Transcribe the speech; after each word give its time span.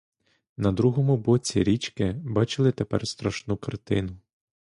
На 0.57 0.71
другому 0.71 1.17
боці 1.17 1.63
річки 1.63 2.11
бачили 2.23 2.71
тепер 2.71 3.07
страшну 3.07 3.57
картину. 3.57 4.15